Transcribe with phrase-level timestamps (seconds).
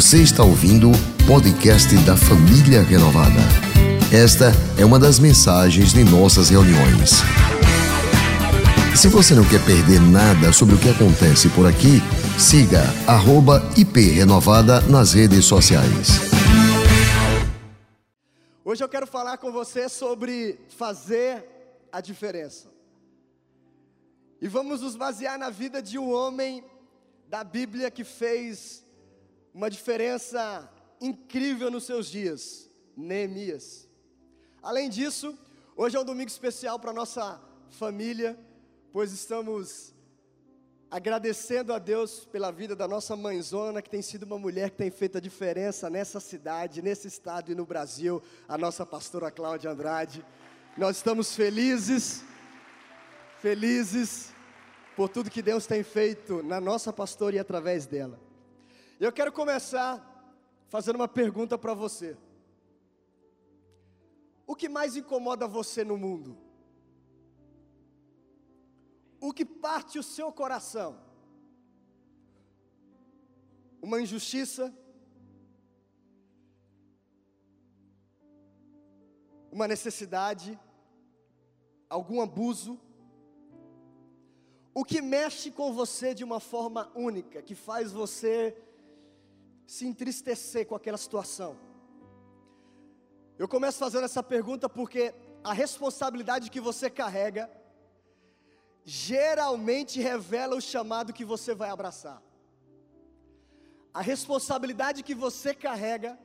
[0.00, 3.38] Você está ouvindo o podcast da Família Renovada.
[4.10, 4.46] Esta
[4.80, 7.20] é uma das mensagens de nossas reuniões.
[8.96, 12.00] Se você não quer perder nada sobre o que acontece por aqui,
[12.38, 12.82] siga
[13.76, 16.08] @iprenovada nas redes sociais.
[18.64, 21.44] Hoje eu quero falar com você sobre fazer
[21.92, 22.68] a diferença.
[24.40, 26.64] E vamos nos basear na vida de um homem
[27.28, 28.88] da Bíblia que fez
[29.52, 33.88] uma diferença incrível nos seus dias, Neemias.
[34.62, 35.36] Além disso,
[35.76, 38.38] hoje é um domingo especial para nossa família,
[38.92, 39.94] pois estamos
[40.90, 44.90] agradecendo a Deus pela vida da nossa mãezona, que tem sido uma mulher que tem
[44.90, 50.24] feito a diferença nessa cidade, nesse estado e no Brasil, a nossa pastora Cláudia Andrade.
[50.76, 52.24] Nós estamos felizes,
[53.38, 54.32] felizes
[54.96, 58.29] por tudo que Deus tem feito na nossa pastora e através dela.
[59.00, 59.92] Eu quero começar
[60.68, 62.18] fazendo uma pergunta para você.
[64.46, 66.36] O que mais incomoda você no mundo?
[69.18, 71.00] O que parte o seu coração?
[73.80, 74.70] Uma injustiça?
[79.50, 80.60] Uma necessidade?
[81.88, 82.78] Algum abuso?
[84.74, 88.54] O que mexe com você de uma forma única, que faz você
[89.70, 91.56] se entristecer com aquela situação?
[93.38, 97.48] Eu começo fazendo essa pergunta porque a responsabilidade que você carrega
[98.84, 102.20] geralmente revela o chamado que você vai abraçar.
[103.94, 106.18] A responsabilidade que você carrega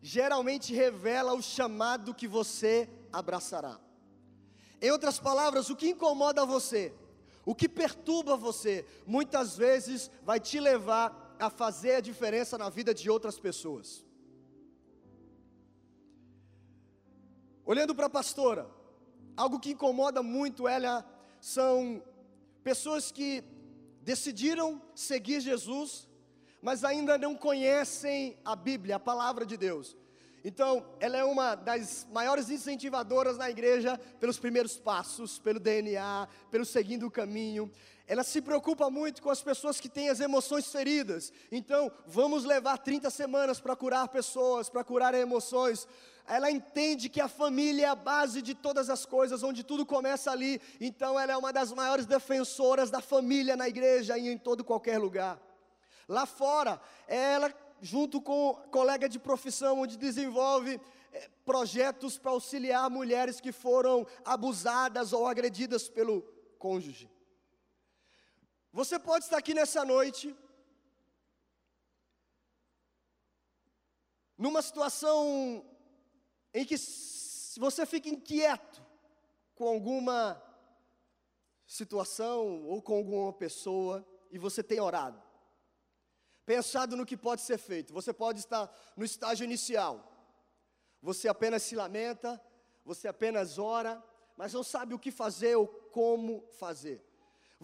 [0.00, 3.80] geralmente revela o chamado que você abraçará.
[4.80, 6.94] Em outras palavras, o que incomoda você
[7.46, 12.94] o que perturba você, muitas vezes vai te levar a fazer a diferença na vida
[12.94, 14.04] de outras pessoas.
[17.64, 18.70] Olhando para a pastora,
[19.36, 21.04] algo que incomoda muito ela
[21.40, 22.02] são
[22.62, 23.42] pessoas que
[24.02, 26.08] decidiram seguir Jesus,
[26.60, 29.96] mas ainda não conhecem a Bíblia, a palavra de Deus.
[30.44, 36.66] Então, ela é uma das maiores incentivadoras na igreja pelos primeiros passos, pelo DNA, pelo
[36.66, 37.70] seguindo o caminho.
[38.06, 41.32] Ela se preocupa muito com as pessoas que têm as emoções feridas.
[41.50, 45.88] Então, vamos levar 30 semanas para curar pessoas, para curar emoções.
[46.26, 50.30] Ela entende que a família é a base de todas as coisas, onde tudo começa
[50.30, 50.60] ali.
[50.80, 54.98] Então, ela é uma das maiores defensoras da família na igreja e em todo qualquer
[54.98, 55.40] lugar.
[56.06, 56.78] Lá fora,
[57.08, 57.50] ela
[57.80, 60.80] junto com colega de profissão, onde desenvolve
[61.12, 66.22] é, projetos para auxiliar mulheres que foram abusadas ou agredidas pelo
[66.58, 67.10] cônjuge.
[68.78, 70.36] Você pode estar aqui nessa noite,
[74.36, 75.64] numa situação
[76.52, 76.74] em que
[77.56, 78.84] você fica inquieto
[79.54, 80.42] com alguma
[81.64, 85.22] situação ou com alguma pessoa e você tem orado
[86.44, 87.94] pensado no que pode ser feito.
[87.94, 89.94] Você pode estar no estágio inicial.
[91.00, 92.40] Você apenas se lamenta,
[92.84, 94.02] você apenas ora,
[94.36, 97.02] mas não sabe o que fazer ou como fazer.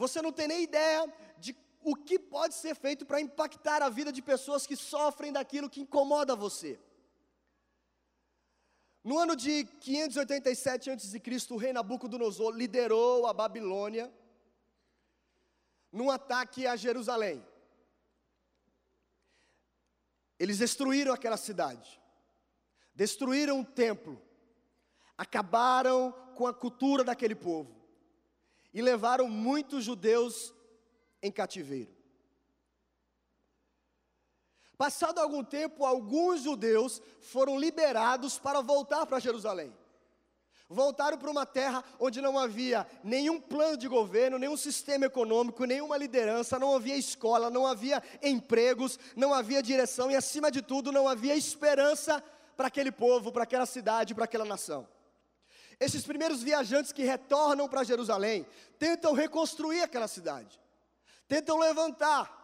[0.01, 1.01] Você não tem nem ideia
[1.37, 5.69] de o que pode ser feito para impactar a vida de pessoas que sofrem daquilo
[5.69, 6.81] que incomoda você.
[9.05, 14.11] No ano de 587 a.C., o rei Nabucodonosor liderou a Babilônia
[15.93, 17.45] num ataque a Jerusalém.
[20.39, 22.01] Eles destruíram aquela cidade,
[22.95, 24.19] destruíram o templo,
[25.19, 27.80] acabaram com a cultura daquele povo
[28.73, 30.55] e levaram muitos judeus
[31.23, 31.95] em cativeiro.
[34.77, 39.73] Passado algum tempo, alguns judeus foram liberados para voltar para Jerusalém
[40.71, 45.97] voltaram para uma terra onde não havia nenhum plano de governo, nenhum sistema econômico, nenhuma
[45.97, 51.09] liderança, não havia escola, não havia empregos, não havia direção e, acima de tudo, não
[51.09, 52.23] havia esperança
[52.57, 54.87] para aquele povo, para aquela cidade, para aquela nação.
[55.81, 58.47] Esses primeiros viajantes que retornam para Jerusalém
[58.79, 60.61] tentam reconstruir aquela cidade,
[61.27, 62.39] tentam levantar,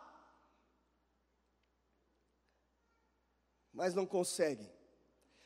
[3.74, 4.72] mas não conseguem.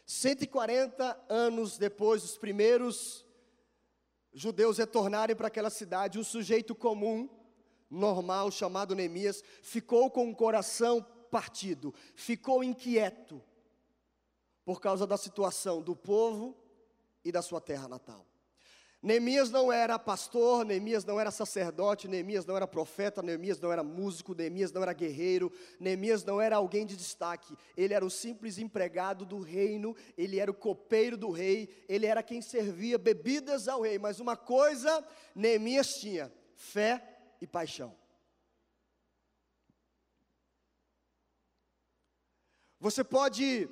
[0.06, 3.26] 140 anos depois, os primeiros
[4.32, 7.28] judeus retornarem para aquela cidade, um sujeito comum,
[7.90, 13.42] normal, chamado Neemias, ficou com o coração partido, ficou inquieto
[14.64, 16.56] por causa da situação do povo
[17.24, 18.26] e da sua terra natal.
[19.02, 23.82] Neemias não era pastor, Neemias não era sacerdote, Neemias não era profeta, Neemias não era
[23.82, 27.56] músico, Neemias não era guerreiro, Neemias não era alguém de destaque.
[27.74, 32.22] Ele era o simples empregado do reino, ele era o copeiro do rei, ele era
[32.22, 33.98] quem servia bebidas ao rei.
[33.98, 35.02] Mas uma coisa
[35.34, 37.02] Neemias tinha: fé
[37.40, 37.96] e paixão.
[42.78, 43.66] Você pode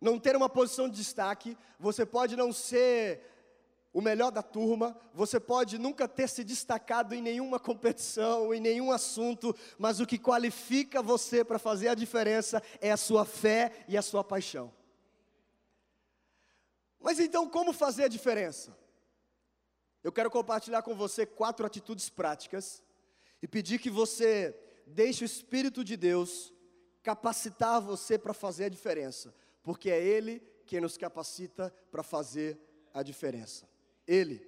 [0.00, 3.22] não ter uma posição de destaque, você pode não ser
[3.92, 8.92] o melhor da turma, você pode nunca ter se destacado em nenhuma competição, em nenhum
[8.92, 13.96] assunto, mas o que qualifica você para fazer a diferença é a sua fé e
[13.96, 14.72] a sua paixão.
[17.00, 18.76] Mas então, como fazer a diferença?
[20.02, 22.82] Eu quero compartilhar com você quatro atitudes práticas
[23.42, 24.56] e pedir que você
[24.86, 26.52] deixe o Espírito de Deus
[27.02, 29.34] capacitar você para fazer a diferença,
[29.68, 32.58] porque é Ele quem nos capacita para fazer
[32.94, 33.68] a diferença.
[34.06, 34.38] Ele.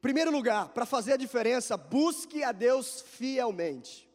[0.00, 4.10] Primeiro lugar, para fazer a diferença, busque a Deus fielmente.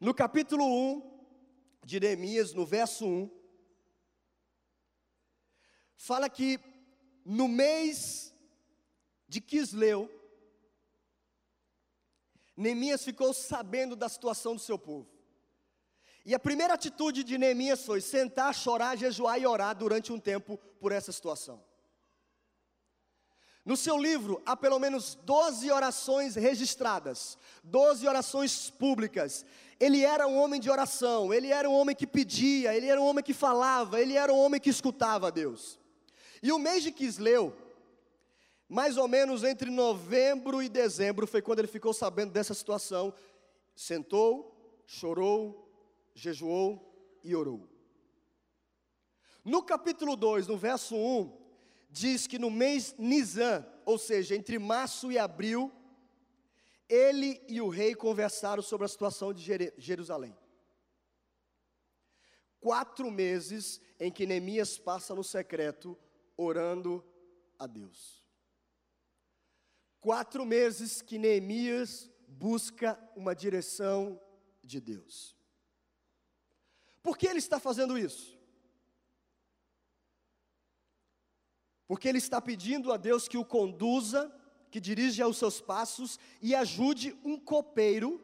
[0.00, 1.20] No capítulo 1
[1.84, 3.30] de Neemias, no verso 1,
[5.94, 6.58] fala que
[7.26, 8.34] no mês
[9.28, 10.10] de Quisleu,
[12.56, 15.17] Neemias ficou sabendo da situação do seu povo.
[16.28, 20.58] E a primeira atitude de Neemias foi sentar, chorar, jejuar e orar durante um tempo
[20.78, 21.58] por essa situação.
[23.64, 29.42] No seu livro há pelo menos 12 orações registradas, 12 orações públicas.
[29.80, 33.06] Ele era um homem de oração, ele era um homem que pedia, ele era um
[33.06, 35.78] homem que falava, ele era um homem que escutava a Deus.
[36.42, 37.56] E o mês de Quisleu,
[38.68, 43.14] mais ou menos entre novembro e dezembro, foi quando ele ficou sabendo dessa situação.
[43.74, 44.54] Sentou,
[44.86, 45.67] chorou,
[46.18, 47.68] jejuou e orou.
[49.44, 51.38] No capítulo 2, no verso 1,
[51.88, 55.72] diz que no mês Nisan, ou seja, entre março e abril,
[56.88, 60.36] ele e o rei conversaram sobre a situação de Jerusalém.
[62.60, 65.96] Quatro meses em que Neemias passa no secreto
[66.36, 67.04] orando
[67.58, 68.26] a Deus.
[70.00, 74.20] Quatro meses que Neemias busca uma direção
[74.62, 75.37] de Deus.
[77.08, 78.38] Por que ele está fazendo isso?
[81.88, 84.30] porque ele está pedindo a Deus que o conduza,
[84.70, 88.22] que dirija os seus passos e ajude um copeiro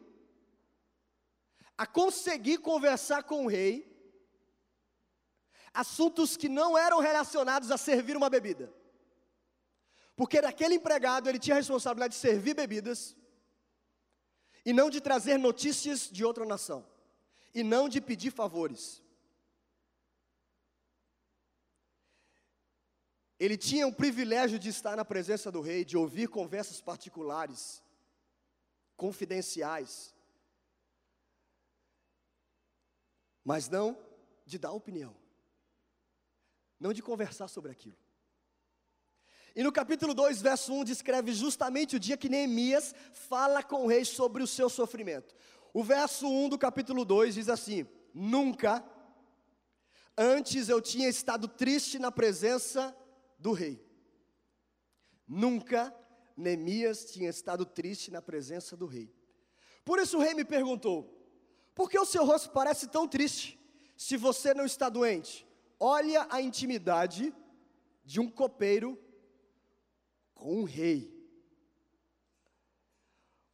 [1.79, 3.91] a conseguir conversar com o rei
[5.73, 8.71] assuntos que não eram relacionados a servir uma bebida.
[10.15, 13.17] Porque daquele empregado ele tinha a responsabilidade de servir bebidas
[14.63, 16.94] e não de trazer notícias de outra nação
[17.55, 19.03] e não de pedir favores.
[23.39, 27.83] Ele tinha o privilégio de estar na presença do rei, de ouvir conversas particulares,
[28.97, 30.15] confidenciais,
[33.45, 33.99] mas não
[34.47, 35.15] de dar opinião,
[36.81, 37.99] não de conversar sobre aquilo.
[39.55, 43.87] E no capítulo 2, verso 1, descreve justamente o dia que Neemias fala com o
[43.87, 45.35] rei sobre o seu sofrimento.
[45.75, 47.85] O verso 1 do capítulo 2 diz assim:
[48.15, 48.83] Nunca
[50.17, 52.97] antes eu tinha estado triste na presença
[53.41, 53.85] do rei.
[55.27, 55.93] Nunca
[56.37, 59.13] Neemias tinha estado triste na presença do rei.
[59.85, 61.13] Por isso o rei me perguntou:
[61.75, 63.59] por que o seu rosto parece tão triste
[63.97, 65.45] se você não está doente?
[65.81, 67.35] Olha a intimidade
[68.05, 68.97] de um copeiro
[70.35, 71.14] com um rei.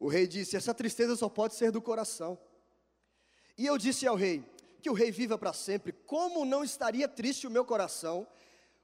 [0.01, 2.35] O rei disse: Essa tristeza só pode ser do coração.
[3.55, 4.43] E eu disse ao rei:
[4.81, 5.91] Que o rei viva para sempre.
[5.91, 8.27] Como não estaria triste o meu coração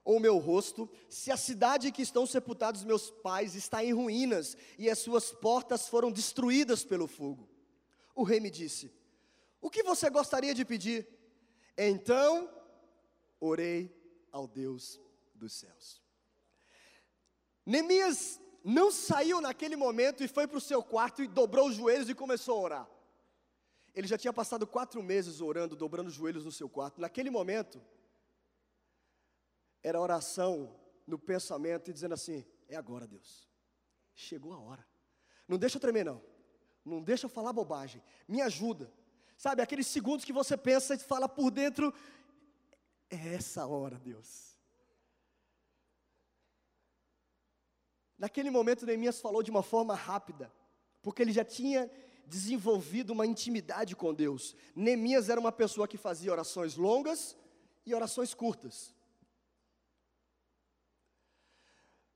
[0.05, 4.91] ou meu rosto, se a cidade que estão sepultados meus pais está em ruínas e
[4.91, 7.49] as suas portas foram destruídas pelo fogo?
[8.13, 8.93] O rei me disse:
[9.59, 11.07] O que você gostaria de pedir?
[11.75, 12.47] Então
[13.39, 13.91] orei
[14.31, 15.01] ao Deus
[15.33, 15.99] dos céus.
[17.65, 22.09] Neemias não saiu naquele momento e foi para o seu quarto e dobrou os joelhos
[22.09, 22.89] e começou a orar.
[23.93, 27.01] Ele já tinha passado quatro meses orando, dobrando os joelhos no seu quarto.
[27.01, 27.81] Naquele momento,
[29.81, 33.49] era oração no pensamento e dizendo assim: é agora, Deus.
[34.13, 34.85] Chegou a hora.
[35.47, 36.21] Não deixa eu tremer, não.
[36.83, 38.03] Não deixa eu falar bobagem.
[38.27, 38.91] Me ajuda.
[39.37, 41.93] Sabe, aqueles segundos que você pensa e fala por dentro:
[43.09, 44.56] é essa hora, Deus.
[48.17, 50.51] Naquele momento, Neemias falou de uma forma rápida,
[51.01, 51.89] porque ele já tinha
[52.25, 54.55] desenvolvido uma intimidade com Deus.
[54.75, 57.37] Neemias era uma pessoa que fazia orações longas
[57.85, 58.93] e orações curtas.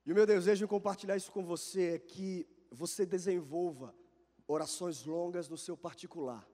[0.05, 3.95] E o meu desejo em compartilhar isso com você é que você desenvolva
[4.47, 6.45] orações longas no seu particular,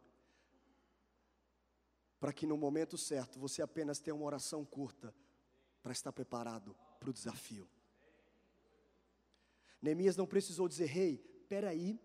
[2.19, 5.15] para que no momento certo você apenas tenha uma oração curta
[5.81, 7.67] para estar preparado para o desafio.
[9.81, 11.17] Neemias não precisou dizer, rei, hey,
[11.47, 11.99] peraí,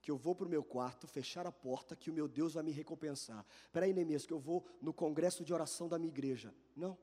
[0.00, 2.62] que eu vou para o meu quarto, fechar a porta, que o meu Deus vai
[2.62, 3.44] me recompensar.
[3.72, 6.54] Peraí, Neemias, que eu vou no congresso de oração da minha igreja.
[6.76, 6.96] Não.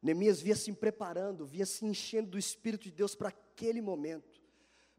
[0.00, 4.40] Neemias via se preparando, via se enchendo do Espírito de Deus para aquele momento,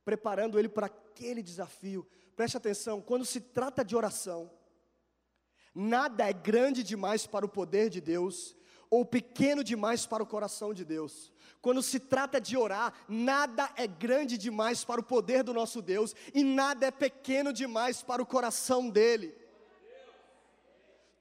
[0.03, 2.05] preparando ele para aquele desafio.
[2.35, 4.51] Preste atenção, quando se trata de oração,
[5.73, 8.55] nada é grande demais para o poder de Deus,
[8.91, 11.31] ou pequeno demais para o coração de Deus.
[11.61, 16.13] Quando se trata de orar, nada é grande demais para o poder do nosso Deus
[16.33, 19.33] e nada é pequeno demais para o coração dele.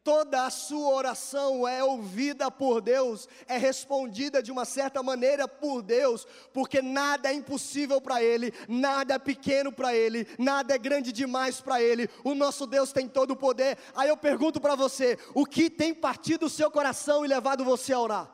[0.02, 5.82] Toda a sua oração é ouvida por Deus, é respondida de uma certa maneira por
[5.82, 11.12] Deus, porque nada é impossível para Ele, nada é pequeno para Ele, nada é grande
[11.12, 12.08] demais para Ele.
[12.24, 13.76] O nosso Deus tem todo o poder.
[13.94, 17.92] Aí eu pergunto para você: o que tem partido o seu coração e levado você
[17.92, 18.30] a orar?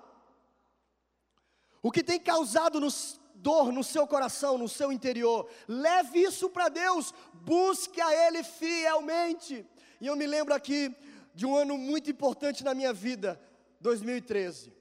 [1.83, 5.49] O que tem causado nos, dor no seu coração, no seu interior?
[5.67, 9.67] Leve isso para Deus, busque a Ele fielmente.
[10.01, 10.95] E eu me lembro aqui
[11.37, 13.39] de um ano muito importante na minha vida,
[13.81, 14.73] 2013.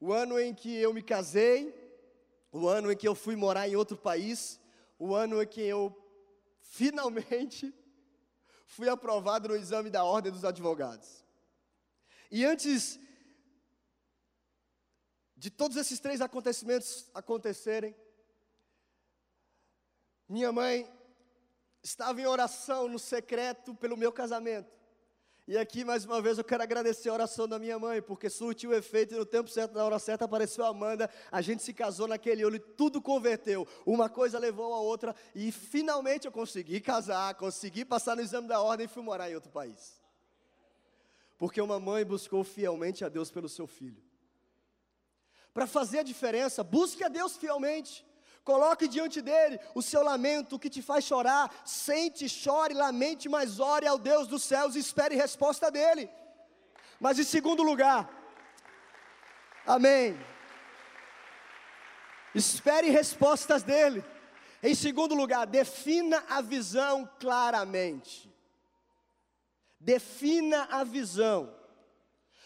[0.00, 1.74] O ano em que eu me casei,
[2.50, 4.58] o ano em que eu fui morar em outro país,
[4.98, 5.94] o ano em que eu
[6.58, 7.74] finalmente
[8.64, 11.22] fui aprovado no exame da Ordem dos Advogados.
[12.30, 12.98] E antes
[15.36, 17.94] de todos esses três acontecimentos acontecerem,
[20.26, 20.90] minha mãe
[21.82, 24.77] estava em oração no secreto pelo meu casamento.
[25.50, 28.74] E aqui, mais uma vez, eu quero agradecer a oração da minha mãe, porque surtiu
[28.74, 32.06] efeito e no tempo certo, na hora certa, apareceu a Amanda, a gente se casou
[32.06, 33.66] naquele olho e tudo converteu.
[33.86, 38.60] Uma coisa levou a outra e finalmente eu consegui casar, consegui passar no exame da
[38.60, 39.98] ordem e fui morar em outro país.
[41.38, 44.02] Porque uma mãe buscou fielmente a Deus pelo seu filho.
[45.54, 48.04] Para fazer a diferença, busque a Deus fielmente.
[48.48, 51.54] Coloque diante dele o seu lamento, o que te faz chorar.
[51.66, 56.08] Sente, chore, lamente, mas ore ao Deus dos céus e espere resposta dele.
[56.98, 58.08] Mas em segundo lugar,
[59.66, 60.18] amém.
[62.34, 64.02] Espere respostas dele.
[64.62, 68.34] Em segundo lugar, defina a visão claramente.
[69.78, 71.54] Defina a visão.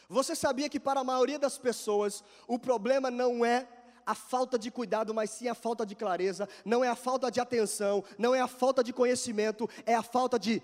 [0.09, 3.68] Você sabia que para a maioria das pessoas o problema não é
[4.06, 7.40] a falta de cuidado, mas sim a falta de clareza, não é a falta de
[7.40, 10.62] atenção, não é a falta de conhecimento, é a falta de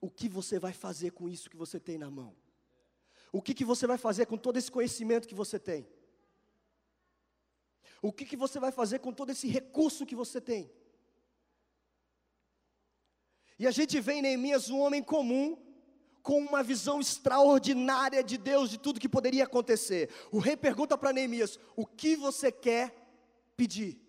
[0.00, 2.34] o que você vai fazer com isso que você tem na mão.
[3.30, 5.88] O que, que você vai fazer com todo esse conhecimento que você tem?
[8.02, 10.70] O que, que você vai fazer com todo esse recurso que você tem?
[13.58, 15.56] E a gente vê em Neemias um homem comum,
[16.22, 20.08] com uma visão extraordinária de Deus, de tudo que poderia acontecer.
[20.30, 22.94] O rei pergunta para Neemias: O que você quer
[23.56, 24.00] pedir?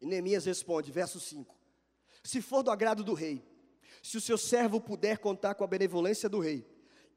[0.00, 1.54] E Neemias responde, verso 5:
[2.22, 3.44] Se for do agrado do rei,
[4.02, 6.66] se o seu servo puder contar com a benevolência do rei,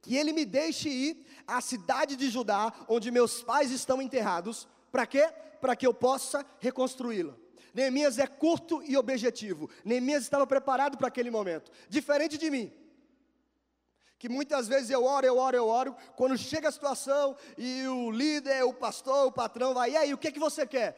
[0.01, 5.08] que ele me deixe ir à cidade de Judá, onde meus pais estão enterrados, para
[5.08, 5.32] quê?
[5.60, 7.36] Para que eu possa reconstruí-la.
[7.74, 9.68] Neemias é curto e objetivo.
[9.84, 12.72] Neemias estava preparado para aquele momento, diferente de mim
[14.24, 18.10] que muitas vezes eu oro, eu oro, eu oro, quando chega a situação e o
[18.10, 20.96] líder, o pastor, o patrão vai, e aí, o que, é que você quer?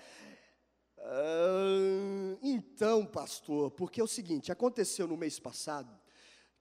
[0.99, 5.89] Ah, então, pastor, porque é o seguinte, aconteceu no mês passado,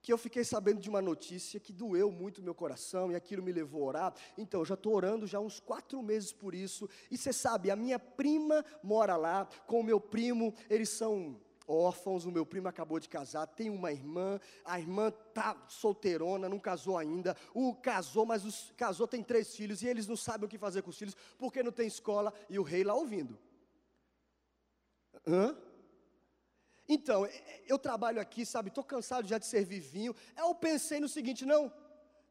[0.01, 3.51] que eu fiquei sabendo de uma notícia que doeu muito meu coração e aquilo me
[3.51, 4.13] levou a orar.
[4.35, 6.89] Então, eu já estou orando já uns quatro meses por isso.
[7.11, 12.25] E você sabe, a minha prima mora lá, com o meu primo, eles são órfãos,
[12.25, 16.97] o meu primo acabou de casar, tem uma irmã, a irmã tá solteirona, não casou
[16.97, 20.57] ainda, o casou, mas os, casou, tem três filhos, e eles não sabem o que
[20.57, 23.37] fazer com os filhos, porque não tem escola, e o rei lá ouvindo.
[25.27, 25.57] Hã?
[26.87, 27.27] Então,
[27.67, 31.73] eu trabalho aqui, sabe, estou cansado já de servir vinho, eu pensei no seguinte, não,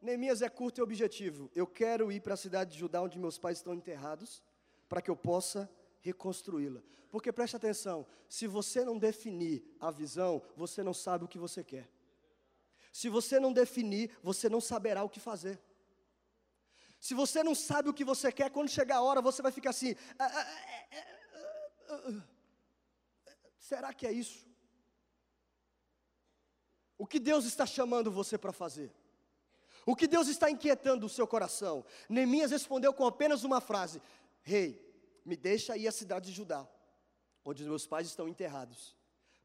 [0.00, 3.38] Neemias é curto e objetivo, eu quero ir para a cidade de Judá, onde meus
[3.38, 4.42] pais estão enterrados,
[4.88, 5.68] para que eu possa
[6.04, 6.82] reconstruí-la.
[7.10, 11.64] Porque preste atenção, se você não definir a visão, você não sabe o que você
[11.64, 11.88] quer.
[12.92, 15.58] Se você não definir, você não saberá o que fazer.
[17.00, 19.70] Se você não sabe o que você quer, quando chegar a hora, você vai ficar
[19.70, 20.46] assim: ah, ah,
[21.90, 22.22] ah,
[23.58, 24.46] será que é isso?
[26.98, 28.92] O que Deus está chamando você para fazer?
[29.86, 31.84] O que Deus está inquietando o seu coração?
[32.08, 34.00] Neemias respondeu com apenas uma frase:
[34.42, 34.83] Rei,
[35.24, 36.68] me deixa ir à cidade de Judá,
[37.44, 38.96] onde os meus pais estão enterrados,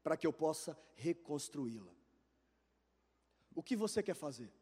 [0.02, 1.92] para que eu possa reconstruí-la.
[3.54, 4.52] O que você quer fazer?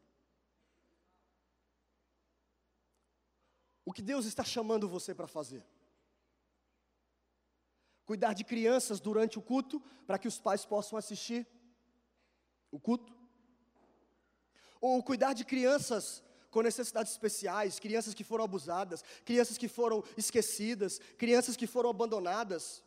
[3.85, 5.65] O que Deus está chamando você para fazer?
[8.05, 11.47] Cuidar de crianças durante o culto, para que os pais possam assistir
[12.71, 13.17] o culto?
[14.81, 20.99] Ou cuidar de crianças com necessidades especiais, crianças que foram abusadas, crianças que foram esquecidas,
[21.17, 22.83] crianças que foram abandonadas.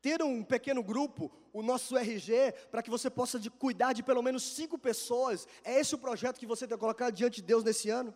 [0.00, 4.22] Ter um pequeno grupo, o nosso RG, para que você possa de cuidar de pelo
[4.22, 7.90] menos cinco pessoas, é esse o projeto que você tem colocado diante de Deus nesse
[7.90, 8.14] ano?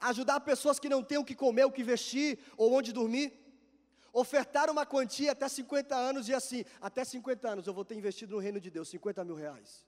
[0.00, 3.32] Ajudar pessoas que não têm o que comer, o que vestir ou onde dormir?
[4.12, 8.34] Ofertar uma quantia até 50 anos e assim, até 50 anos eu vou ter investido
[8.34, 9.84] no reino de Deus 50 mil reais.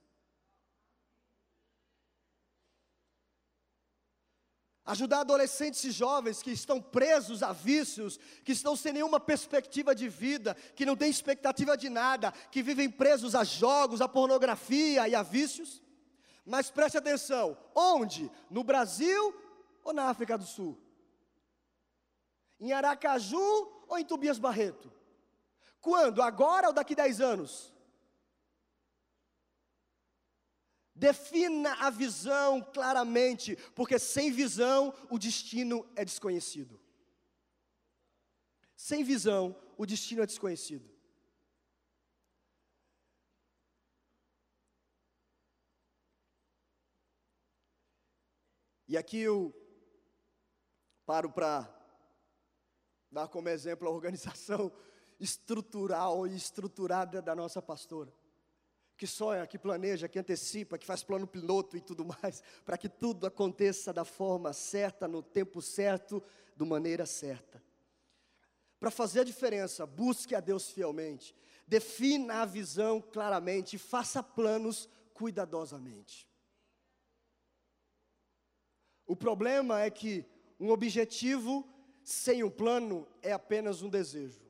[4.89, 10.09] Ajudar adolescentes e jovens que estão presos a vícios, que estão sem nenhuma perspectiva de
[10.09, 15.13] vida, que não têm expectativa de nada, que vivem presos a jogos, a pornografia e
[15.13, 15.79] a vícios.
[16.43, 18.31] Mas preste atenção: onde?
[18.49, 19.39] No Brasil
[19.83, 20.75] ou na África do Sul?
[22.59, 24.91] Em Aracaju ou em Tobias Barreto?
[25.79, 26.19] Quando?
[26.19, 27.71] Agora ou daqui 10 anos?
[30.99, 36.77] Defina a visão claramente, porque sem visão o destino é desconhecido.
[38.75, 40.91] Sem visão o destino é desconhecido.
[48.89, 49.55] E aqui eu
[51.05, 51.73] paro para
[53.09, 54.69] dar como exemplo a organização
[55.17, 58.18] estrutural e estruturada da nossa pastora
[58.99, 62.89] que sonha, que planeja, que antecipa, que faz plano piloto e tudo mais, para que
[62.89, 66.21] tudo aconteça da forma certa, no tempo certo,
[66.53, 67.63] de maneira certa.
[68.77, 71.33] Para fazer a diferença, busque a Deus fielmente,
[71.65, 76.27] defina a visão claramente, faça planos cuidadosamente.
[79.07, 80.25] O problema é que
[80.59, 81.65] um objetivo
[82.03, 84.41] sem um plano é apenas um desejo.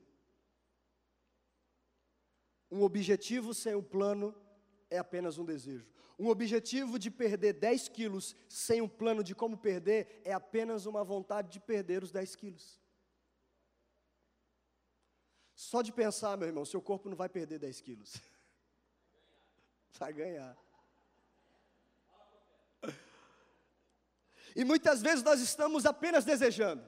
[2.71, 4.35] Um objetivo sem um plano
[4.89, 5.85] é apenas um desejo.
[6.17, 11.03] Um objetivo de perder 10 quilos sem um plano de como perder é apenas uma
[11.03, 12.79] vontade de perder os 10 quilos.
[15.55, 18.15] Só de pensar, meu irmão, seu corpo não vai perder 10 quilos.
[19.97, 20.57] Vai ganhar.
[24.55, 26.83] E muitas vezes nós estamos apenas desejando.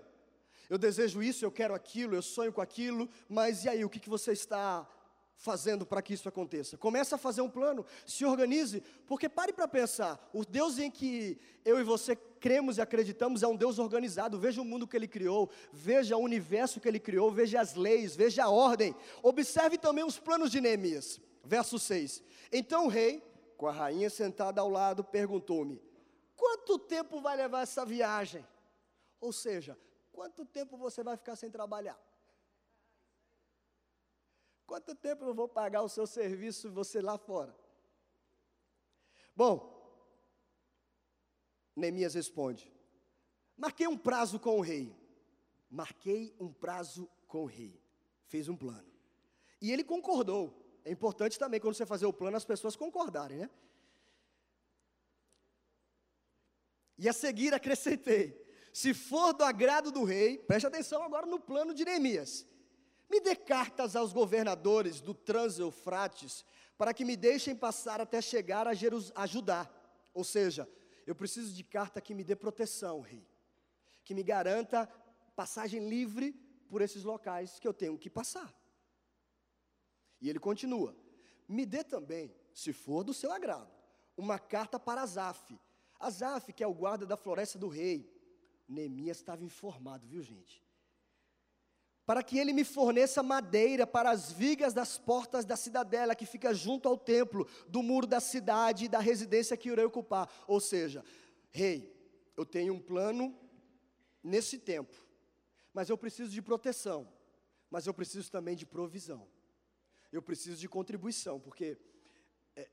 [0.70, 4.00] Eu desejo isso, eu quero aquilo, eu sonho com aquilo, mas e aí, o que,
[4.00, 4.88] que você está
[5.36, 6.78] fazendo para que isso aconteça.
[6.78, 11.40] Comece a fazer um plano, se organize, porque pare para pensar, o Deus em que
[11.66, 14.40] eu e você cremos e acreditamos é um Deus organizado.
[14.40, 18.16] Veja o mundo que ele criou, veja o universo que ele criou, veja as leis,
[18.16, 18.96] veja a ordem.
[19.24, 21.20] Observe também os planos de Neemias.
[21.44, 22.24] Verso 6.
[22.52, 23.24] Então o rei,
[23.58, 25.82] com a rainha sentada ao lado, perguntou-me:
[26.36, 28.46] Quanto tempo vai levar essa viagem?
[29.20, 29.78] Ou seja,
[30.12, 32.00] quanto tempo você vai ficar sem trabalhar?
[34.72, 37.54] Quanto tempo eu vou pagar o seu serviço você lá fora?
[39.36, 39.70] Bom,
[41.76, 42.72] Neemias responde:
[43.58, 44.96] Marquei um prazo com o rei.
[45.70, 47.84] Marquei um prazo com o rei.
[48.28, 48.90] Fez um plano.
[49.62, 50.58] E ele concordou.
[50.86, 53.50] É importante também, quando você fazer o plano, as pessoas concordarem, né?
[56.98, 61.74] E a seguir acrescentei: se for do agrado do rei, preste atenção agora no plano
[61.74, 62.50] de Neemias.
[63.12, 66.46] Me dê cartas aos governadores do Trans-Eufrates,
[66.78, 69.70] para que me deixem passar até chegar a, Jerus Judá.
[70.14, 70.66] Ou seja,
[71.06, 73.28] eu preciso de carta que me dê proteção, rei.
[74.06, 74.88] Que me garanta
[75.36, 76.32] passagem livre
[76.70, 78.50] por esses locais que eu tenho que passar.
[80.22, 80.96] E ele continua:
[81.50, 83.74] Me dê também, se for do seu agrado,
[84.16, 85.60] uma carta para Azaf.
[86.00, 88.10] Azaf, que é o guarda da floresta do rei.
[88.70, 90.64] Neemias estava informado, viu gente?
[92.12, 96.54] Para que ele me forneça madeira para as vigas das portas da cidadela que fica
[96.54, 100.30] junto ao templo, do muro da cidade e da residência que irei ocupar.
[100.46, 101.06] Ou seja,
[101.52, 101.90] rei,
[102.36, 103.34] eu tenho um plano
[104.22, 104.94] nesse tempo,
[105.74, 107.08] mas eu preciso de proteção,
[107.70, 109.26] mas eu preciso também de provisão.
[110.12, 111.78] Eu preciso de contribuição, porque
[112.58, 112.70] é,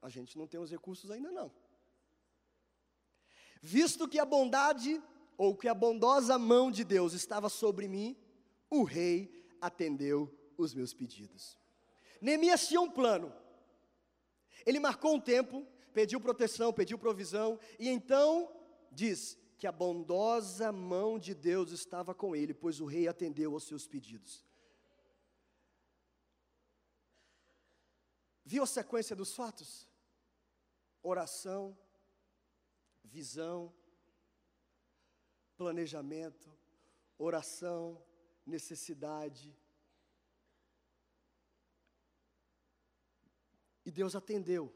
[0.00, 1.52] a gente não tem os recursos ainda não.
[3.60, 5.02] Visto que a bondade
[5.36, 8.16] ou que a bondosa mão de Deus estava sobre mim,
[8.70, 11.56] o rei atendeu os meus pedidos.
[12.20, 13.32] Neemias tinha um plano.
[14.66, 18.52] Ele marcou um tempo, pediu proteção, pediu provisão, e então
[18.90, 23.64] diz: que a bondosa mão de Deus estava com ele, pois o rei atendeu aos
[23.64, 24.46] seus pedidos.
[28.44, 29.88] Viu a sequência dos fatos?
[31.02, 31.76] Oração,
[33.04, 33.74] visão,
[35.56, 36.56] planejamento,
[37.18, 38.00] oração,
[38.48, 39.56] necessidade.
[43.84, 44.72] E Deus atendeu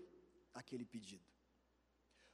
[0.54, 1.32] aquele pedido.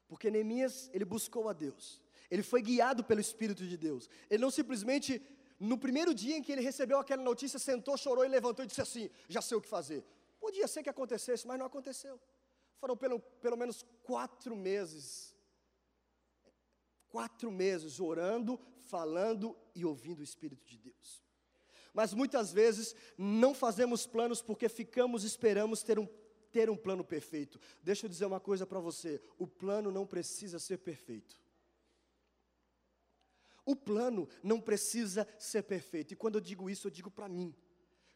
[0.07, 2.03] Porque Neemias, ele buscou a Deus.
[2.31, 4.09] Ele foi guiado pelo Espírito de Deus.
[4.31, 5.23] Ele não simplesmente,
[5.59, 8.81] no primeiro dia em que ele recebeu aquela notícia, sentou, chorou e levantou e disse
[8.81, 10.05] assim: Já sei o que fazer.
[10.41, 12.21] Podia ser que acontecesse, mas não aconteceu.
[12.79, 15.35] Foram pelo, pelo menos quatro meses.
[17.09, 21.28] Quatro meses orando, falando e ouvindo o Espírito de Deus.
[21.99, 26.07] Mas muitas vezes não fazemos planos porque ficamos esperamos ter um,
[26.53, 27.59] ter um plano perfeito.
[27.83, 31.37] Deixa eu dizer uma coisa para você: o plano não precisa ser perfeito.
[33.67, 36.13] O plano não precisa ser perfeito.
[36.13, 37.53] E quando eu digo isso, eu digo para mim.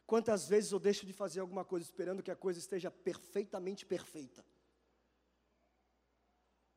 [0.07, 4.45] Quantas vezes eu deixo de fazer alguma coisa esperando que a coisa esteja perfeitamente perfeita?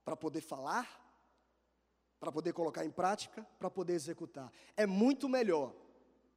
[0.04, 0.90] Para poder falar,
[2.18, 4.52] para poder colocar em prática, para poder executar.
[4.76, 5.85] É muito melhor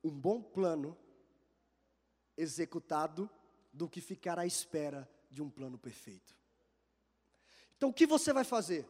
[0.03, 0.97] um bom plano
[2.37, 3.29] executado
[3.71, 6.35] do que ficar à espera de um plano perfeito.
[7.77, 8.87] Então o que você vai fazer?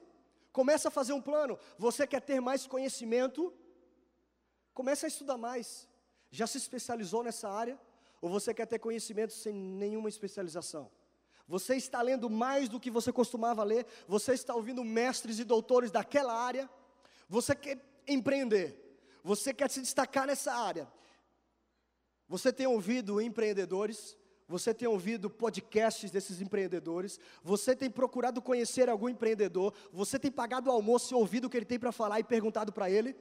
[0.51, 1.57] Começa a fazer um plano.
[1.77, 3.53] Você quer ter mais conhecimento?
[4.73, 5.87] Comece a estudar mais.
[6.31, 7.79] Já se especializou nessa área?
[8.21, 10.91] Ou você quer ter conhecimento sem nenhuma especialização?
[11.47, 13.85] Você está lendo mais do que você costumava ler?
[14.07, 16.69] Você está ouvindo mestres e doutores daquela área?
[17.27, 18.77] Você quer empreender?
[19.23, 20.87] Você quer se destacar nessa área?
[22.29, 24.17] Você tem ouvido empreendedores?
[24.49, 30.71] você tem ouvido podcasts desses empreendedores, você tem procurado conhecer algum empreendedor, você tem pagado
[30.71, 33.15] o almoço e ouvido o que ele tem para falar e perguntado para ele?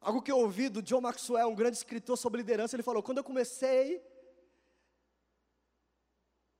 [0.00, 3.18] Algo que eu ouvi do John Maxwell, um grande escritor sobre liderança, ele falou: quando
[3.18, 4.00] eu comecei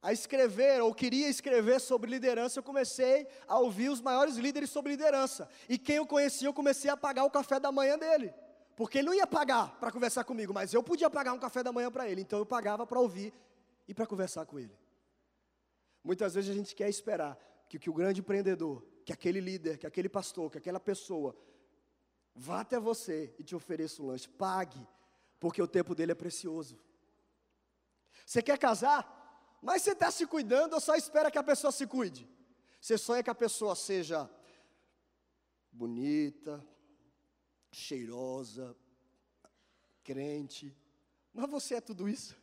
[0.04, 4.92] a escrever, ou queria escrever sobre liderança, eu comecei a ouvir os maiores líderes sobre
[4.92, 5.48] liderança.
[5.66, 8.30] E quem eu conhecia, eu comecei a pagar o café da manhã dele.
[8.76, 11.72] Porque ele não ia pagar para conversar comigo, mas eu podia pagar um café da
[11.72, 13.32] manhã para ele, então eu pagava para ouvir
[13.88, 14.76] e para conversar com ele.
[16.04, 19.86] Muitas vezes a gente quer esperar que, que o grande empreendedor, que aquele líder, que
[19.86, 21.34] aquele pastor, que aquela pessoa
[22.34, 24.28] vá até você e te ofereça um lanche.
[24.28, 24.86] Pague,
[25.40, 26.78] porque o tempo dele é precioso.
[28.26, 29.23] Você quer casar,
[29.64, 32.28] mas você está se cuidando ou só espera que a pessoa se cuide?
[32.78, 34.30] Você sonha que a pessoa seja
[35.72, 36.62] bonita,
[37.72, 38.76] cheirosa,
[40.02, 40.76] crente.
[41.32, 42.36] Mas você é tudo isso?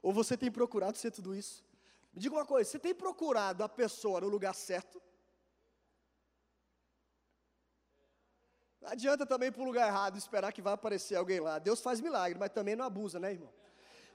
[0.00, 1.64] Ou você tem procurado ser tudo isso?
[2.12, 5.02] Me diga uma coisa: você tem procurado a pessoa no lugar certo?
[8.80, 11.58] Não adianta também ir para o lugar errado esperar que vai aparecer alguém lá.
[11.58, 13.52] Deus faz milagre, mas também não abusa, né, irmão?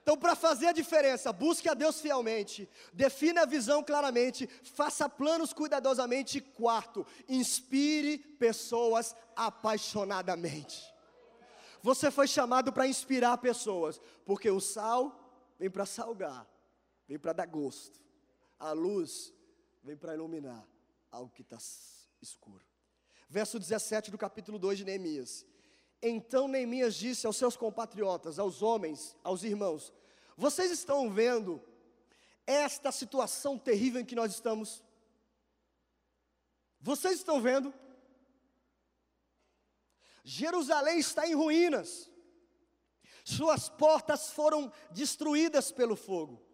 [0.07, 5.51] Então, para fazer a diferença, busque a Deus fielmente, defina a visão claramente, faça planos
[5.51, 6.39] cuidadosamente.
[6.39, 10.81] Quarto, inspire pessoas apaixonadamente.
[11.83, 15.13] Você foi chamado para inspirar pessoas, porque o sal
[15.59, 16.47] vem para salgar,
[17.05, 17.99] vem para dar gosto,
[18.57, 19.33] a luz
[19.83, 20.65] vem para iluminar
[21.11, 21.57] algo que está
[22.21, 22.63] escuro.
[23.29, 25.45] Verso 17 do capítulo 2 de Neemias.
[26.01, 29.91] Então Neemias disse aos seus compatriotas, aos homens, aos irmãos:
[30.35, 31.61] Vocês estão vendo
[32.45, 34.83] esta situação terrível em que nós estamos?
[36.79, 37.73] Vocês estão vendo?
[40.23, 42.11] Jerusalém está em ruínas,
[43.23, 46.45] suas portas foram destruídas pelo fogo.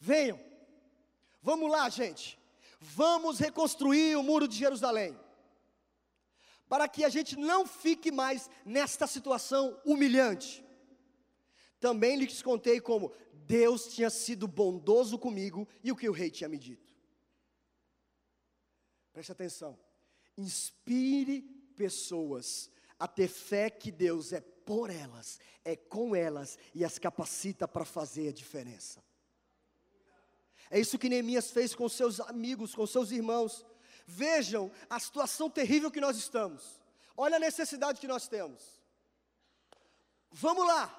[0.00, 0.40] Venham,
[1.40, 2.40] vamos lá, gente,
[2.80, 5.16] vamos reconstruir o muro de Jerusalém
[6.72, 10.64] para que a gente não fique mais nesta situação humilhante.
[11.78, 13.12] Também lhes contei como
[13.44, 16.96] Deus tinha sido bondoso comigo e o que o rei tinha me dito.
[19.12, 19.78] Preste atenção.
[20.34, 21.42] Inspire
[21.76, 27.68] pessoas a ter fé que Deus é por elas, é com elas e as capacita
[27.68, 29.04] para fazer a diferença.
[30.70, 33.62] É isso que Neemias fez com seus amigos, com seus irmãos.
[34.06, 36.80] Vejam a situação terrível que nós estamos.
[37.16, 38.62] Olha a necessidade que nós temos.
[40.30, 40.98] Vamos lá.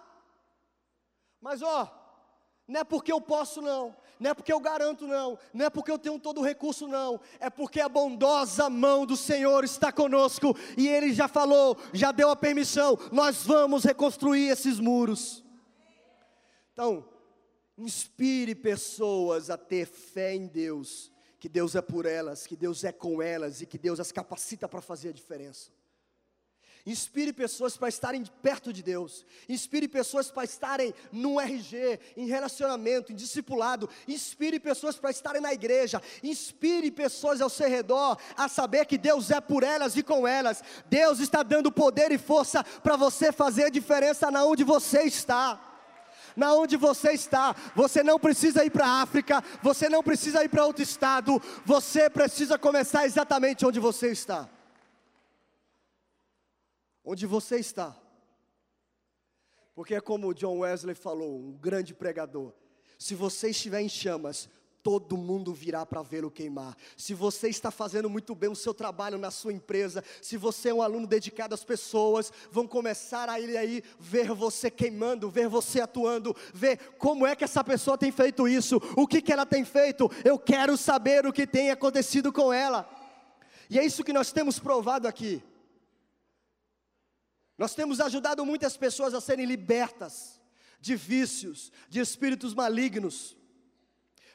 [1.42, 2.04] Mas ó,
[2.68, 5.92] não é porque eu posso não, não é porque eu garanto não, não é porque
[5.92, 10.56] eu tenho todo o recurso não, é porque a bondosa mão do Senhor está conosco
[10.78, 15.44] e Ele já falou, já deu a permissão, nós vamos reconstruir esses muros.
[16.72, 17.08] Então,
[17.78, 21.13] inspire pessoas a ter fé em Deus
[21.44, 24.66] que Deus é por elas, que Deus é com elas e que Deus as capacita
[24.66, 25.72] para fazer a diferença.
[26.86, 29.26] Inspire pessoas para estarem perto de Deus.
[29.50, 33.90] Inspire pessoas para estarem no RG, em relacionamento, em discipulado.
[34.08, 36.02] Inspire pessoas para estarem na igreja.
[36.24, 40.64] Inspire pessoas ao seu redor a saber que Deus é por elas e com elas.
[40.86, 45.73] Deus está dando poder e força para você fazer a diferença na onde você está
[46.36, 47.56] na onde você está.
[47.76, 52.10] Você não precisa ir para a África, você não precisa ir para outro estado, você
[52.10, 54.50] precisa começar exatamente onde você está
[57.04, 57.96] onde você está.
[59.76, 62.54] Porque é como John Wesley falou, um grande pregador:
[62.98, 64.50] se você estiver em chamas,
[64.84, 66.76] todo mundo virá para vê-lo queimar.
[66.98, 70.74] Se você está fazendo muito bem o seu trabalho na sua empresa, se você é
[70.74, 75.80] um aluno dedicado às pessoas, vão começar a ir aí ver você queimando, ver você
[75.80, 79.64] atuando, ver como é que essa pessoa tem feito isso, o que, que ela tem
[79.64, 80.12] feito.
[80.26, 82.88] Eu quero saber o que tem acontecido com ela.
[83.70, 85.42] E é isso que nós temos provado aqui.
[87.58, 90.42] Nós temos ajudado muitas pessoas a serem libertas
[90.82, 93.38] de vícios, de espíritos malignos.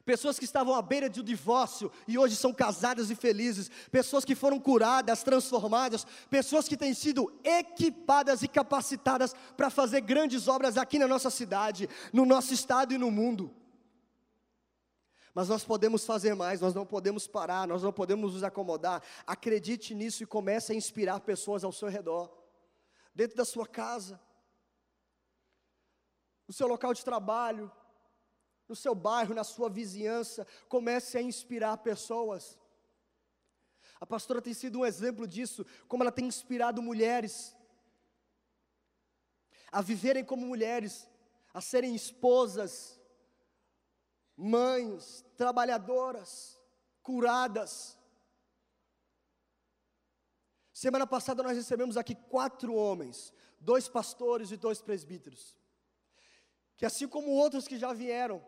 [0.08, 3.70] Pessoas que estavam à beira de um divórcio e hoje são casadas e felizes.
[3.90, 6.06] Pessoas que foram curadas, transformadas.
[6.30, 11.90] Pessoas que têm sido equipadas e capacitadas para fazer grandes obras aqui na nossa cidade,
[12.10, 13.54] no nosso estado e no mundo.
[15.34, 19.02] Mas nós podemos fazer mais, nós não podemos parar, nós não podemos nos acomodar.
[19.26, 22.34] Acredite nisso e comece a inspirar pessoas ao seu redor
[23.14, 24.18] dentro da sua casa,
[26.46, 27.70] no seu local de trabalho,
[28.68, 32.58] no seu bairro, na sua vizinhança, comece a inspirar pessoas.
[34.00, 37.56] A pastora tem sido um exemplo disso, como ela tem inspirado mulheres
[39.70, 41.06] a viverem como mulheres,
[41.52, 42.98] a serem esposas,
[44.34, 46.58] mães, trabalhadoras,
[47.02, 47.98] curadas,
[50.78, 55.58] Semana passada nós recebemos aqui quatro homens, dois pastores e dois presbíteros,
[56.76, 58.40] que assim como outros que já vieram,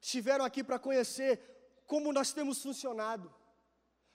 [0.00, 1.40] estiveram aqui para conhecer
[1.86, 3.34] como nós temos funcionado,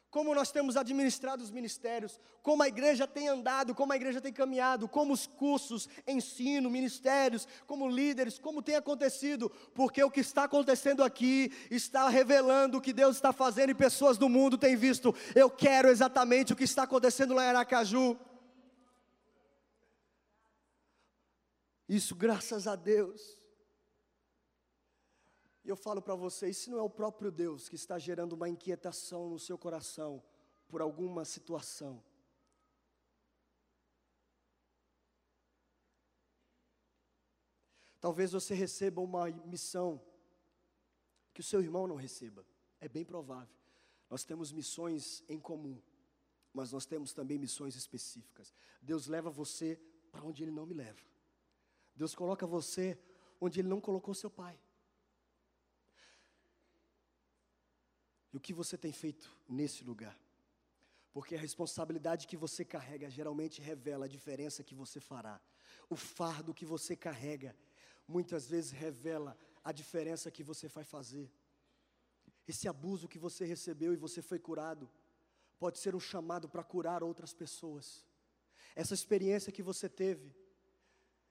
[0.10, 4.32] como nós temos administrado os ministérios, como a igreja tem andado, como a igreja tem
[4.32, 10.46] caminhado, como os cursos, ensino, ministérios, como líderes, como tem acontecido, porque o que está
[10.46, 15.14] acontecendo aqui está revelando o que Deus está fazendo e pessoas do mundo têm visto.
[15.36, 18.18] Eu quero exatamente o que está acontecendo lá em Aracaju.
[21.90, 23.45] Isso graças a Deus.
[25.66, 28.48] E eu falo para vocês, se não é o próprio Deus que está gerando uma
[28.48, 30.24] inquietação no seu coração
[30.70, 32.02] por alguma situação,
[38.06, 40.00] Talvez você receba uma missão
[41.34, 42.46] que o seu irmão não receba.
[42.80, 43.58] É bem provável.
[44.08, 45.82] Nós temos missões em comum,
[46.54, 48.54] mas nós temos também missões específicas.
[48.80, 51.02] Deus leva você para onde Ele não me leva.
[51.96, 52.96] Deus coloca você
[53.42, 54.56] onde Ele não colocou seu pai.
[58.36, 60.20] E o que você tem feito nesse lugar?
[61.14, 65.40] Porque a responsabilidade que você carrega geralmente revela a diferença que você fará.
[65.90, 67.56] O fardo que você carrega
[68.06, 71.32] muitas vezes revela a diferença que você vai fazer.
[72.46, 74.92] Esse abuso que você recebeu e você foi curado,
[75.58, 78.06] pode ser um chamado para curar outras pessoas.
[78.76, 80.36] Essa experiência que você teve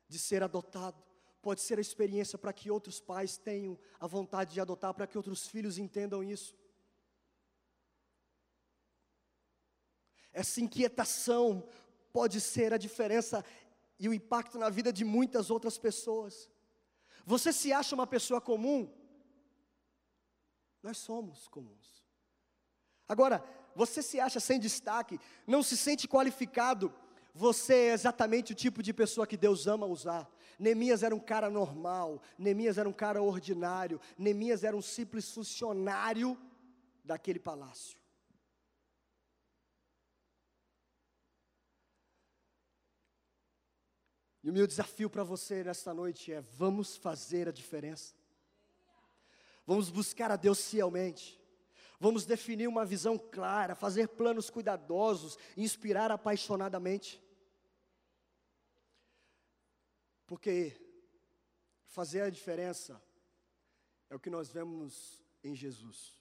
[0.08, 1.04] de ser adotado,
[1.42, 5.18] pode ser a experiência para que outros pais tenham a vontade de adotar, para que
[5.18, 6.63] outros filhos entendam isso.
[10.34, 11.66] Essa inquietação
[12.12, 13.44] pode ser a diferença
[13.98, 16.50] e o impacto na vida de muitas outras pessoas.
[17.24, 18.92] Você se acha uma pessoa comum?
[20.82, 22.04] Nós somos comuns.
[23.08, 23.42] Agora,
[23.74, 26.92] você se acha sem destaque, não se sente qualificado,
[27.32, 30.30] você é exatamente o tipo de pessoa que Deus ama usar.
[30.58, 36.38] Neemias era um cara normal, Neemias era um cara ordinário, Neemias era um simples funcionário
[37.04, 38.03] daquele palácio.
[44.44, 48.14] E o meu desafio para você nesta noite é: vamos fazer a diferença.
[49.66, 51.40] Vamos buscar a Deus fielmente.
[51.98, 57.24] Vamos definir uma visão clara, fazer planos cuidadosos, inspirar apaixonadamente.
[60.26, 60.78] Porque
[61.86, 63.02] fazer a diferença
[64.10, 66.20] é o que nós vemos em Jesus.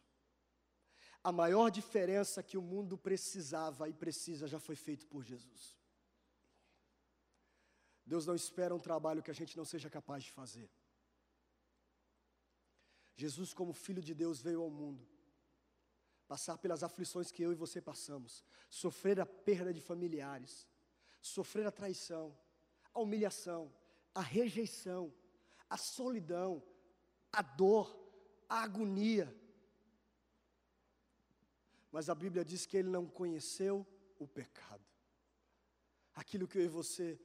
[1.21, 5.83] A maior diferença que o mundo precisava e precisa já foi feito por Jesus.
[8.06, 10.70] Deus não espera um trabalho que a gente não seja capaz de fazer.
[13.16, 15.08] Jesus, como Filho de Deus, veio ao mundo
[16.28, 20.68] passar pelas aflições que eu e você passamos, sofrer a perda de familiares,
[21.22, 22.36] sofrer a traição,
[22.94, 23.72] a humilhação,
[24.16, 25.13] a rejeição,
[25.70, 26.63] a solidão,
[27.32, 27.96] a dor,
[28.50, 29.36] a agonia.
[31.92, 33.86] Mas a Bíblia diz que ele não conheceu
[34.18, 34.84] o pecado.
[36.16, 37.20] Aquilo que eu e você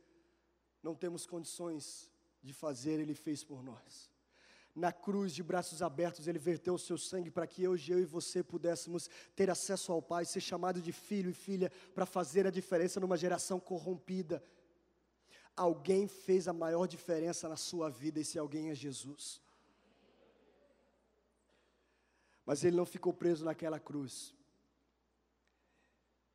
[0.83, 2.11] não temos condições
[2.43, 4.11] de fazer, ele fez por nós.
[4.75, 8.05] Na cruz, de braços abertos, ele verteu o seu sangue para que hoje eu e
[8.05, 12.51] você pudéssemos ter acesso ao Pai, ser chamado de filho e filha, para fazer a
[12.51, 14.43] diferença numa geração corrompida.
[15.57, 19.41] Alguém fez a maior diferença na sua vida, e esse alguém é Jesus.
[22.47, 24.33] Mas ele não ficou preso naquela cruz.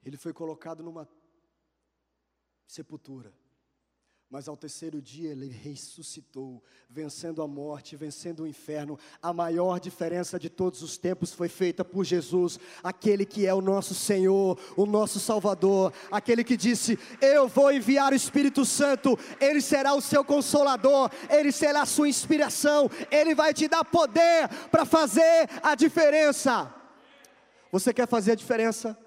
[0.04, 1.08] Ele foi colocado numa
[2.68, 3.34] sepultura.
[4.34, 8.98] Mas ao terceiro dia ele ressuscitou, vencendo a morte, vencendo o inferno.
[9.22, 13.62] A maior diferença de todos os tempos foi feita por Jesus, aquele que é o
[13.62, 19.62] nosso Senhor, o nosso Salvador, aquele que disse: Eu vou enviar o Espírito Santo, ele
[19.62, 24.84] será o seu consolador, ele será a sua inspiração, ele vai te dar poder para
[24.84, 26.74] fazer a diferença.
[27.72, 28.98] Você quer fazer a diferença?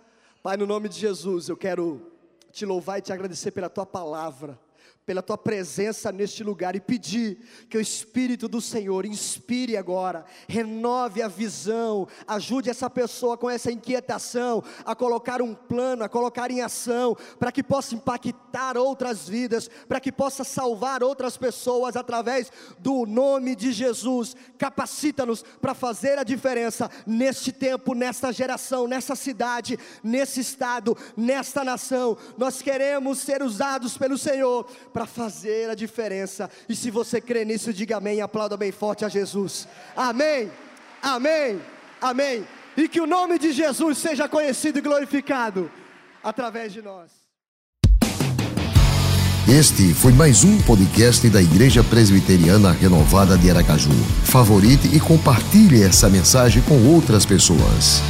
[0.40, 2.12] Pai, no nome de Jesus, eu quero
[2.52, 4.64] te louvar e te agradecer pela tua palavra
[5.06, 7.38] pela tua presença neste lugar e pedir
[7.70, 13.70] que o Espírito do Senhor inspire agora, renove a visão, ajude essa pessoa com essa
[13.70, 19.70] inquietação a colocar um plano, a colocar em ação, para que possa impactar outras vidas,
[19.88, 24.34] para que possa salvar outras pessoas através do nome de Jesus.
[24.58, 32.16] Capacita-nos para fazer a diferença neste tempo, nesta geração, nessa cidade, nesse estado, nesta nação.
[32.36, 34.66] Nós queremos ser usados pelo Senhor
[34.96, 36.48] para fazer a diferença.
[36.66, 39.68] E se você crê nisso, diga amém e aplauda bem forte a Jesus.
[39.94, 40.50] Amém,
[41.02, 41.60] amém,
[42.00, 42.46] amém.
[42.74, 45.70] E que o nome de Jesus seja conhecido e glorificado
[46.24, 47.10] através de nós.
[49.46, 53.92] Este foi mais um podcast da Igreja Presbiteriana Renovada de Aracaju.
[54.24, 58.00] Favorite e compartilhe essa mensagem com outras pessoas.